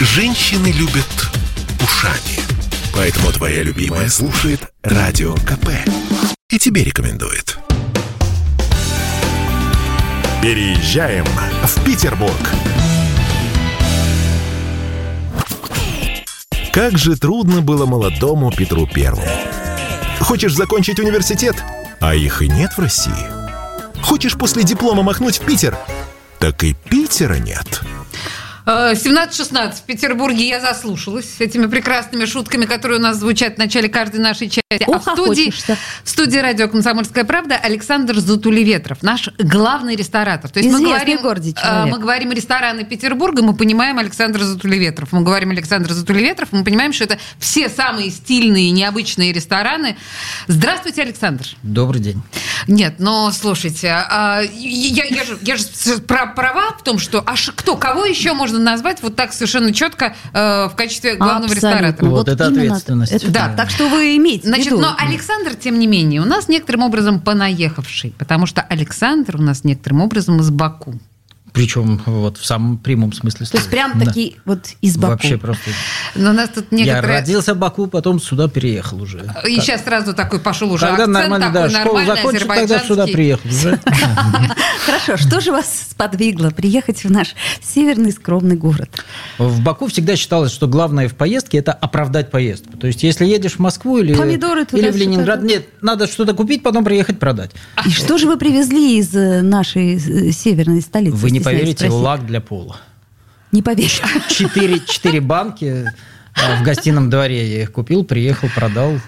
[0.00, 1.06] Женщины любят
[1.82, 2.38] ушами.
[2.94, 5.70] Поэтому твоя любимая слушает Радио КП.
[6.50, 7.58] И тебе рекомендует.
[10.40, 11.26] Переезжаем
[11.64, 12.38] в Петербург.
[16.72, 19.26] Как же трудно было молодому Петру Первому.
[20.20, 21.56] Хочешь закончить университет?
[22.00, 23.12] А их и нет в России.
[24.00, 25.76] Хочешь после диплома махнуть в Питер?
[26.38, 27.82] Так и Питера нет.
[28.68, 34.20] 17-16 в Петербурге я заслушалась этими прекрасными шутками, которые у нас звучат в начале каждой
[34.20, 34.84] нашей части.
[34.86, 35.50] Ох, а в студии,
[36.04, 40.50] в студии радио «Комсомольская правда» Александр Затулеветров, наш главный ресторатор.
[40.50, 45.12] То есть мы говорим, городе э, мы говорим рестораны Петербурга, мы понимаем Александр Затулеветров.
[45.12, 49.96] Мы говорим Александр Затулеветров, мы понимаем, что это все самые стильные, необычные рестораны.
[50.46, 51.46] Здравствуйте, Александр.
[51.62, 52.22] Добрый день.
[52.66, 55.64] Нет, но слушайте, а, я, я, же, я же
[56.06, 60.14] права в том, что аж кто, кого еще можно можно назвать вот так совершенно четко
[60.32, 61.68] э, в качестве главного Абсолютно.
[61.68, 62.08] ресторатора.
[62.08, 63.12] Вот, вот это ответственность.
[63.12, 66.82] Это, да, так что вы имеете Значит, но Александр, тем не менее, у нас некоторым
[66.82, 70.94] образом понаехавший, потому что Александр у нас некоторым образом из Баку.
[71.52, 73.52] Причем вот в самом прямом смысле слова.
[73.52, 74.06] То есть прям да.
[74.06, 75.12] такие вот из Баку.
[75.12, 75.70] Вообще просто.
[76.14, 77.12] Но у нас тут некоторые...
[77.12, 79.18] Я родился в Баку, потом сюда переехал уже.
[79.18, 79.64] И так.
[79.64, 83.48] сейчас сразу такой пошел уже Когда акцент нормально, такой да, школу закончил, тогда сюда приехал
[83.48, 83.80] уже.
[84.86, 88.90] Хорошо, что же вас сподвигло приехать в наш северный скромный город?
[89.38, 92.76] В Баку всегда считалось, что главное в поездке– это оправдать поездку.
[92.76, 96.84] То есть если едешь в Москву или, или в Ленинград, нет, надо что-то купить, потом
[96.84, 97.50] приехать продать.
[97.86, 101.16] И что же вы привезли из э, нашей э, северной столицы?
[101.16, 102.76] Вы не поверите, лак для пола.
[103.52, 104.02] Не поверишь.
[104.28, 105.86] Четыре, четыре банки
[106.34, 108.98] а, в гостином дворе я их купил, приехал, продал.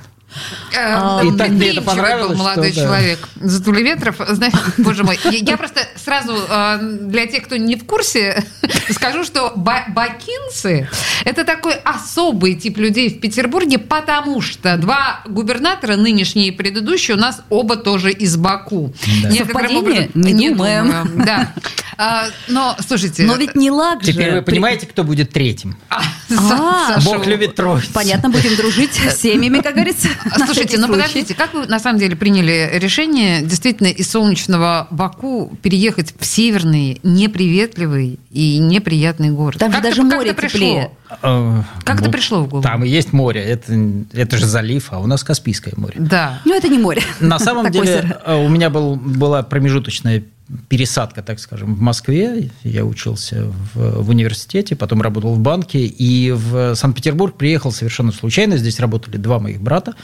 [0.77, 2.39] А, и так мне это понравилось.
[2.39, 3.29] молодой что, человек.
[3.37, 3.49] Да.
[3.49, 4.17] Затули ветров.
[4.29, 8.45] Знаешь, боже мой, я просто сразу а, для тех, кто не в курсе,
[8.91, 10.89] скажу, что бакинцы–
[11.25, 17.21] это такой особый тип людей в Петербурге, потому что два губернатора, нынешние и предыдущие, у
[17.21, 18.95] нас оба тоже из Баку.
[19.23, 19.31] Да.
[19.31, 20.87] Некоторым образом, не, не думаем.
[20.87, 21.27] думаю.
[21.27, 21.55] Да.
[22.03, 23.25] А, но, слушайте...
[23.25, 24.15] Но ведь не лак же.
[24.15, 25.77] Теперь вы понимаете, кто будет третьим?
[25.91, 26.01] А,
[26.31, 27.93] а, Бог любит троицу.
[27.93, 30.09] Понятно, будем дружить с семьями, как говорится.
[30.47, 36.15] Слушайте, ну подождите, как вы на самом деле приняли решение действительно из солнечного Баку переехать
[36.19, 39.59] в северный, неприветливый и неприятный город?
[39.59, 40.93] Там же даже море теплее.
[41.21, 42.63] А, как это пришло в голову?
[42.63, 43.43] Там и есть море.
[43.43, 43.79] Это,
[44.15, 45.97] это же залив, а у нас Каспийское море.
[45.99, 46.41] Да.
[46.47, 47.03] Ну, это не море.
[47.21, 50.23] На самом деле э, у меня был, была промежуточная
[50.69, 52.51] пересадка, так скажем, в Москве.
[52.63, 53.45] Я учился
[53.75, 55.81] в, в университете, потом работал в банке.
[55.81, 58.57] И в Санкт-Петербург приехал совершенно случайно.
[58.57, 59.95] Здесь работали два моих брата.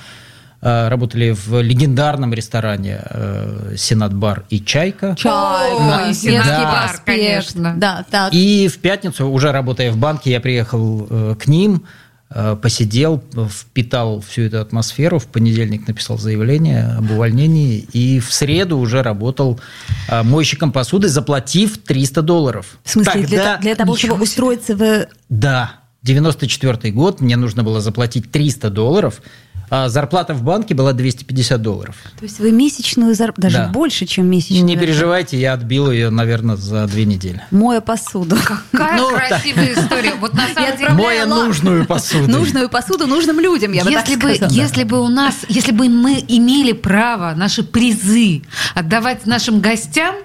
[0.63, 5.15] Э, работали в легендарном ресторане э, Сенат Бар и Чайка.
[5.17, 6.15] Чайка, да.
[6.15, 6.63] Сенат да.
[6.63, 7.75] Бар, конечно.
[7.77, 8.33] Да, так.
[8.33, 11.85] И в пятницу, уже работая в банке, я приехал э, к ним
[12.29, 19.03] посидел, впитал всю эту атмосферу, в понедельник написал заявление об увольнении, и в среду уже
[19.03, 19.61] работал
[20.09, 22.79] э, мойщиком посуды, заплатив 300 долларов.
[22.83, 25.07] В смысле, Тогда для, для того, чтобы устроиться в...
[25.29, 29.23] Да, 94 год, мне нужно было заплатить 300 долларов,
[29.71, 31.97] а зарплата в банке была 250 долларов.
[32.19, 33.69] То есть вы месячную зарплату, даже да.
[33.69, 37.43] больше, чем месячную Не переживайте, я отбил ее, наверное, за две недели.
[37.51, 38.37] Моя посуду.
[38.73, 39.85] Какая ну, красивая так.
[39.85, 40.15] история.
[40.21, 40.91] Вот на самом деле...
[40.91, 42.29] Моя нужную посуду.
[42.29, 44.53] Нужную посуду нужным людям, я если бы, сказала.
[44.53, 48.43] Если бы у нас, если бы мы имели право наши призы
[48.75, 50.17] отдавать нашим гостям,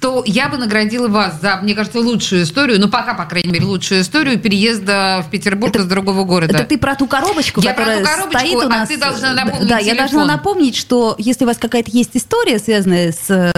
[0.00, 3.64] то я бы наградила вас за, мне кажется, лучшую историю, ну пока, по крайней мере,
[3.64, 6.54] лучшую историю переезда в Петербург это, из другого города.
[6.54, 8.82] Это ты про ту коробочку, я которая про ту коробочку, стоит у нас.
[8.82, 9.86] А ты должна напомнить Да, телефон.
[9.86, 13.52] я должна напомнить, что если у вас какая-то есть история, связанная с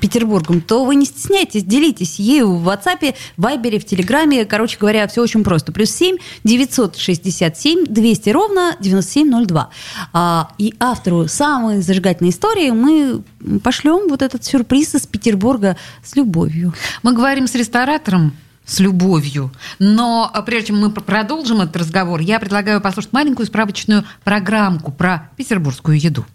[0.00, 4.44] Петербургом, то вы не стесняйтесь, делитесь ею в WhatsApp, в Viber, в Телеграме.
[4.44, 5.72] Короче говоря, все очень просто.
[5.72, 9.70] Плюс 7 967 200 ровно 9702.
[10.12, 13.22] А, и автору самой зажигательной истории мы
[13.62, 15.55] пошлем вот этот сюрприз из Петербурга
[16.02, 16.74] с любовью.
[17.02, 18.32] Мы говорим с ресторатором
[18.66, 19.52] с любовью.
[19.78, 25.30] Но а, прежде чем мы продолжим этот разговор, я предлагаю послушать маленькую справочную программку про
[25.36, 26.26] петербургскую еду.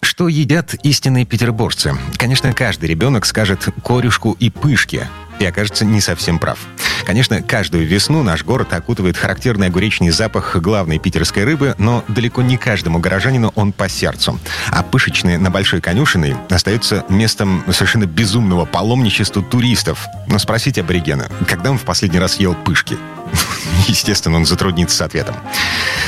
[0.00, 1.96] Что едят истинные петербуржцы?
[2.16, 5.08] Конечно, каждый ребенок скажет корюшку и пышки,
[5.38, 6.58] и окажется не совсем прав.
[7.04, 12.56] Конечно, каждую весну наш город окутывает характерный огуречный запах главной питерской рыбы, но далеко не
[12.56, 14.38] каждому горожанину он по сердцу.
[14.68, 20.06] А пышечные на Большой Конюшиной остаются местом совершенно безумного паломничества туристов.
[20.28, 22.96] Но спросите аборигена, когда он в последний раз ел пышки?
[23.88, 25.36] Естественно, он затруднится с ответом.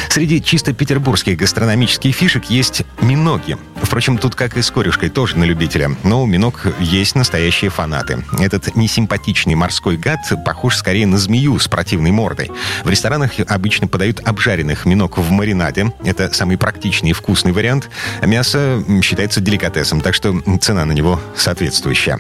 [0.08, 3.56] Среди чисто петербургских гастрономических фишек есть миноги.
[3.82, 5.90] Впрочем, тут, как и с корюшкой, тоже на любителя.
[6.05, 8.25] Но у миног есть настоящие фанаты.
[8.38, 12.50] Этот несимпатичный морской гад похож скорее на змею с противной мордой.
[12.84, 15.90] В ресторанах обычно подают обжаренных миног в маринаде.
[16.04, 17.88] Это самый практичный и вкусный вариант.
[18.20, 22.19] Мясо считается деликатесом, так что цена на него соответствующая.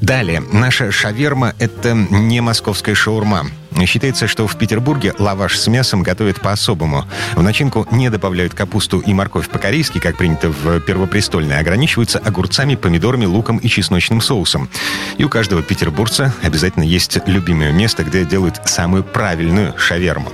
[0.00, 0.42] Далее.
[0.52, 3.44] Наша шаверма– это не московская шаурма.
[3.86, 7.06] Считается, что в Петербурге лаваш с мясом готовят по-особому.
[7.34, 13.24] В начинку не добавляют капусту и морковь по-корейски, как принято в Первопрестольной, ограничиваются огурцами, помидорами,
[13.24, 14.68] луком и чесночным соусом.
[15.16, 20.30] И у каждого петербуржца обязательно есть любимое место, где делают самую правильную шаверму.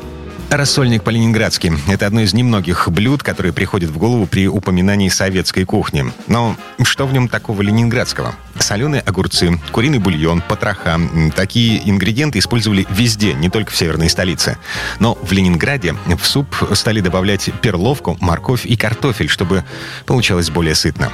[0.51, 6.05] Рассольник по-ленинградски– это одно из немногих блюд, которые приходят в голову при упоминании советской кухни.
[6.29, 8.35] Но что в нем такого ленинградского?
[8.59, 11.01] Соленые огурцы, куриный бульон, потроха–
[11.37, 14.57] такие ингредиенты использовали везде, не только в северной столице.
[15.01, 19.65] Но в Ленинграде в суп стали добавлять перловку, морковь и картофель, чтобы
[20.07, 21.11] получалось более сытно.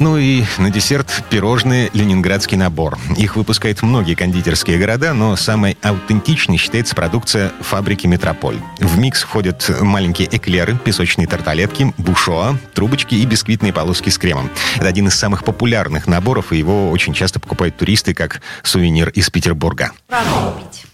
[0.00, 2.98] Ну и на десерт пирожные «Ленинградский набор».
[3.18, 8.56] Их выпускают многие кондитерские города, но самой аутентичной считается продукция фабрики «Метрополь».
[8.78, 14.48] В микс входят маленькие эклеры, песочные тарталетки, бушоа, трубочки и бисквитные полоски с кремом.
[14.76, 19.28] Это один из самых популярных наборов, и его очень часто покупают туристы как сувенир из
[19.28, 19.92] Петербурга.
[20.08, 20.86] Купить.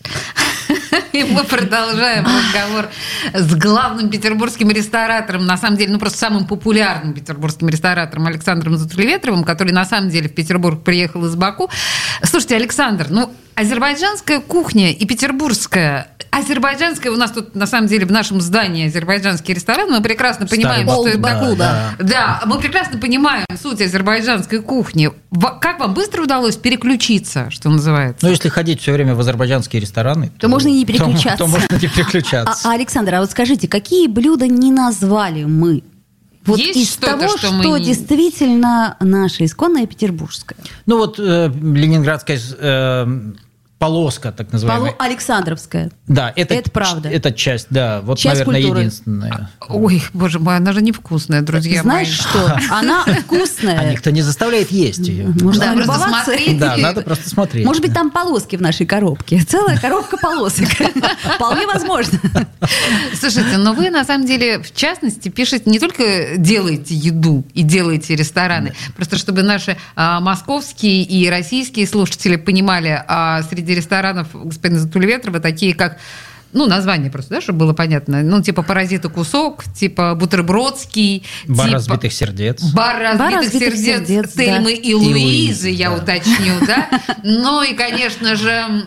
[1.17, 2.91] И мы продолжаем разговор
[3.33, 9.43] с главным петербургским ресторатором, на самом деле, ну просто самым популярным петербургским ресторатором Александром Затулеветровым,
[9.45, 11.71] который на самом деле в Петербург приехал из Баку.
[12.23, 18.13] Слушайте, Александр, ну азербайджанская кухня и петербургская Азербайджанская, у нас тут, на самом деле, в
[18.13, 21.57] нашем здании азербайджанский ресторан, мы прекрасно понимаем, Старый что это...
[21.57, 22.05] да, да.
[22.05, 25.11] да, мы прекрасно понимаем суть азербайджанской кухни.
[25.63, 28.27] Как вам быстро удалось переключиться, что называется?
[28.27, 31.39] Ну, если ходить все время в азербайджанские рестораны, то, то можно и не переключаться.
[31.39, 32.69] То, то можно не переключаться.
[32.69, 35.83] А, Александр, а вот скажите, какие блюда не назвали мы?
[36.45, 37.81] Вот Есть из того, что, что мы...
[37.81, 40.57] действительно наше исконное петербургское.
[40.87, 43.07] Ну вот э, ленинградская э,
[43.79, 44.93] полоска, так называемая.
[44.93, 45.91] Полу Александровская.
[46.07, 47.11] Да, это, это правда.
[47.11, 48.01] Это часть, да.
[48.01, 48.79] Вот, часть наверное, культуры.
[48.81, 49.51] единственная.
[49.69, 52.17] Ой, боже мой, она же невкусная, друзья Знаешь мои.
[52.17, 52.61] что?
[52.75, 53.79] Она вкусная.
[53.79, 55.27] А никто не заставляет есть ее.
[55.41, 56.59] Можно Да, просто смотреть.
[56.59, 57.67] Да, надо просто смотреть.
[57.67, 59.41] Может быть, там полоски в нашей коробке.
[59.41, 60.69] Целая коробка полосок.
[61.37, 62.19] Вполне возможно.
[63.15, 68.17] Слушайте, но вы на самом деле, в частности, пишете не только делаете еду и делаете
[68.17, 75.41] рестораны, просто чтобы наши а, московские и российские слушатели понимали, а, среди ресторанов господина Затульветрова
[75.41, 75.99] такие как
[76.53, 78.23] ну, название просто, да, чтобы было понятно.
[78.23, 81.75] Ну, типа «Паразиты кусок», типа «Бутербродский», Бар типа...
[81.75, 82.63] разбитых сердец.
[82.73, 84.81] Бар разбитых, Бар разбитых сердец, сердец, Тельмы да.
[84.83, 85.97] и Луизы, Луизы, я да.
[85.97, 86.89] уточню, да.
[87.23, 88.87] Ну и, конечно же,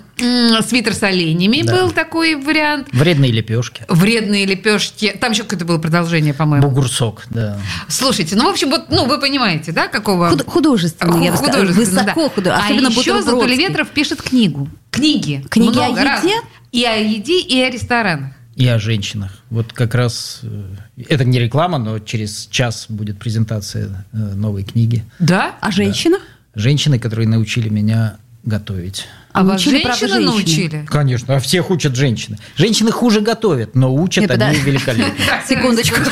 [0.68, 1.74] свитер с оленями Да.
[1.76, 2.88] был такой вариант.
[2.92, 3.84] Вредные лепешки.
[3.88, 5.16] Вредные лепешки.
[5.20, 6.68] Там еще какое-то было продолжение, по-моему.
[6.70, 7.60] Бугурсок, да.
[7.88, 10.30] Слушайте, ну, в общем, вот, ну, вы понимаете, да, какого...
[10.30, 11.66] Худ- Художественно, я бы сказала.
[11.66, 12.14] Высоко да.
[12.14, 12.56] художественно.
[12.56, 13.22] А Особенно еще.
[13.22, 14.70] Затулеветров пишет книгу.
[14.92, 15.46] Книги.
[15.50, 16.10] Книги о Много еде?
[16.10, 16.34] разных.
[16.72, 18.34] И о еде, и о ресторанах.
[18.56, 19.32] И о женщинах.
[19.50, 20.64] Вот как раз э,
[21.08, 25.04] это не реклама, но через час будет презентация э, новой книги.
[25.20, 25.56] Да?
[25.62, 26.22] О женщинах?
[26.56, 29.06] Женщины, которые научили меня готовить.
[29.32, 30.86] А вас женщины научили?
[30.88, 32.38] Конечно, а всех учат женщины.
[32.58, 34.64] Женщины хуже готовят, но учат Нет, они подожди.
[34.64, 35.14] великолепно.
[35.48, 36.00] Секундочку.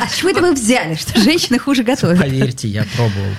[0.00, 2.20] А с чего это вы взяли, что женщины хуже готовят?
[2.20, 3.32] Поверьте, я пробовал.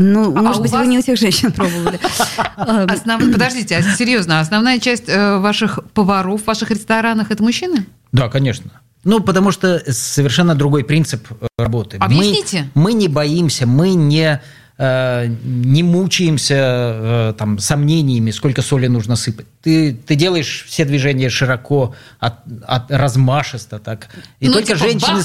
[0.00, 1.98] Ну, А может у быть, вас- вы не у всех женщин пробовали.
[2.56, 7.84] Основ- Подождите, а серьезно, основная часть э, ваших поваров в ваших ресторанах это мужчины?
[8.12, 8.70] Да, конечно.
[9.04, 11.98] Ну, потому что совершенно другой принцип э, работы.
[11.98, 12.70] Мы- Объясните.
[12.74, 14.40] Мы, не боимся, мы не,
[14.80, 19.46] не мучаемся э, там, сомнениями, сколько соли нужно сыпать.
[19.62, 24.08] Ты, ты делаешь все движения широко, от, от- размашисто так.
[24.40, 25.22] И Ну, только типа, женщины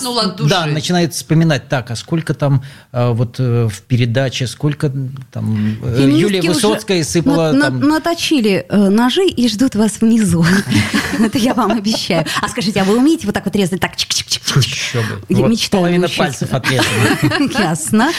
[0.50, 4.92] да, начинают вспоминать, так, а сколько там э, вот э, в передаче, сколько
[5.32, 7.80] там э, Феминистки Юлия Высоцкая сыпала на- там...
[7.80, 10.46] на- Наточили э, ножи и ждут вас внизу.
[11.20, 12.26] Это я вам обещаю.
[12.42, 13.80] А скажите, а вы умеете вот так вот резать?
[13.80, 14.60] Так, чик-чик-чик-чик?
[14.60, 15.56] Еще бы.
[15.72, 17.50] Половина пальцев отрезана.
[17.58, 18.12] Ясно.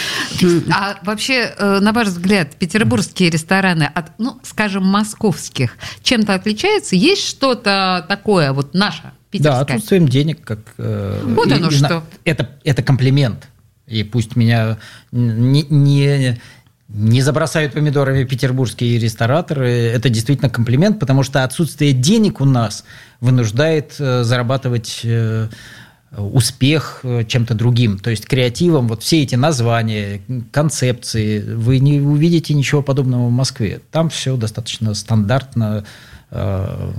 [0.72, 6.96] А вообще, э, на ваш взгляд, петербургские рестораны от, ну, скажем, московских чем-то отличаются?
[6.96, 9.60] Есть что-то такое, вот наше, Да, питерское?
[9.62, 10.60] отсутствием денег, как...
[10.78, 12.04] э, Вот и- оно и на- что.
[12.24, 13.48] Это, это комплимент.
[13.86, 14.78] И пусть меня
[15.12, 16.40] не, не,
[16.88, 19.68] не забросают помидорами петербургские рестораторы.
[19.70, 22.84] Это действительно комплимент, потому что отсутствие денег у нас
[23.20, 25.00] вынуждает э, зарабатывать
[26.16, 28.88] успех э, чем-то другим, то есть креативом.
[28.88, 30.20] Вот все эти названия,
[30.50, 33.80] концепции, вы не увидите ничего подобного в Москве.
[33.90, 35.84] Там все достаточно стандартно,
[36.30, 36.92] э,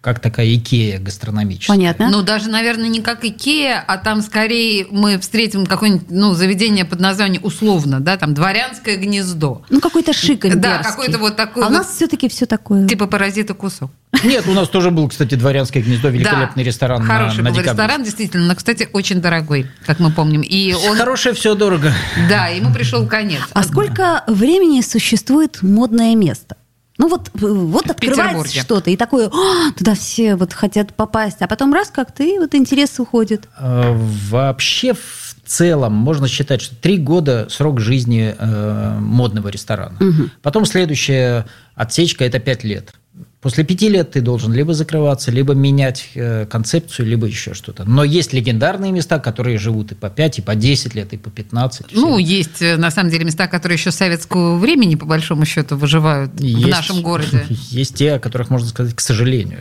[0.00, 1.76] как такая Икея гастрономическая.
[1.76, 2.08] Понятно.
[2.10, 7.00] Ну, даже, наверное, не как Икея, а там скорее мы встретим какое-нибудь ну, заведение под
[7.00, 9.62] названием условно, да, там дворянское гнездо.
[9.70, 11.64] Ну, какой-то шик Да, какой-то вот такой.
[11.64, 12.86] А вот, у нас все-таки все такое.
[12.86, 13.90] Типа паразита кусок.
[14.24, 17.60] Нет, у нас тоже был, кстати, дворянское гнездо, великолепный да, ресторан хороший на, на был
[17.60, 20.42] ресторан, действительно, но, кстати, очень дорогой, как мы помним.
[20.42, 20.96] И он...
[20.96, 21.92] Хорошее все дорого.
[22.28, 23.42] Да, ему пришел конец.
[23.52, 26.56] А сколько времени существует модное место?
[26.98, 29.30] Ну вот, вот открывается что-то, и такое,
[29.76, 33.48] туда все вот хотят попасть, а потом раз как-то, и вот интерес уходит.
[33.56, 33.96] А,
[34.28, 39.96] вообще, в целом, можно считать, что три года срок жизни э, модного ресторана.
[40.00, 40.30] Угу.
[40.42, 42.92] Потом следующая отсечка– это пять лет.
[43.40, 47.84] После пяти лет ты должен либо закрываться, либо менять э, концепцию, либо еще что-то.
[47.84, 51.30] Но есть легендарные места, которые живут и по 5, и по 10 лет, и по
[51.30, 51.86] 15.
[51.92, 56.32] Ну, есть, э, на самом деле, места, которые еще советского времени, по большому счету, выживают
[56.40, 57.46] есть, в нашем городе.
[57.48, 59.60] Есть те, о которых можно сказать, к сожалению.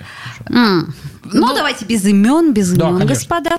[0.50, 0.92] Mm.
[1.34, 3.58] Ну, ну, давайте без имен, без имен, да, господа.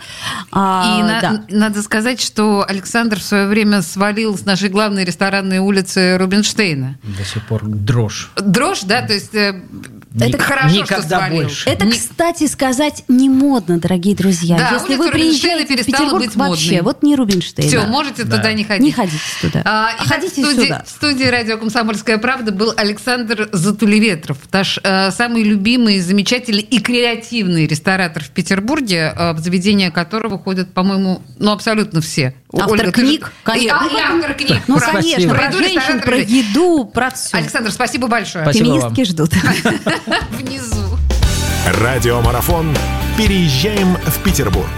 [0.53, 1.45] А, и на, да.
[1.49, 6.99] надо сказать, что Александр в свое время свалил с нашей главной ресторанной улицы Рубинштейна.
[7.03, 8.31] До сих пор дрожь.
[8.37, 9.63] Дрожь, да, то есть э,
[10.21, 11.69] это хорошо, Никогда что больше.
[11.71, 14.57] Это, кстати, сказать не модно, дорогие друзья.
[14.57, 17.69] Да, Если вы приезжаете в Петербург быть вообще, вот не Рубинштейн.
[17.69, 18.37] Все, можете да.
[18.37, 18.85] туда не ходить.
[18.85, 19.63] Не ходите туда.
[19.65, 20.85] А, а ходите в студии, сюда.
[20.87, 27.58] В студии радио «Комсомольская правда» был Александр Затулеветров, наш э, самый любимый, замечательный и креативный
[27.67, 32.35] ресторатор в Петербурге, э, в заведение которого ходят, по-моему, ну, абсолютно все.
[32.53, 33.45] Автор Ольга, книг, ты...
[33.45, 33.89] конечно.
[33.91, 34.63] И, и автор книг.
[34.67, 37.37] Ну, про, конечно, про, про женщин, про еду, про все.
[37.37, 38.45] Александр, спасибо большое.
[38.45, 39.05] Спасибо Феминистки вам.
[39.05, 39.33] ждут.
[40.31, 40.99] Внизу.
[41.67, 42.77] Радиомарафон
[43.17, 44.69] «Переезжаем в Петербург».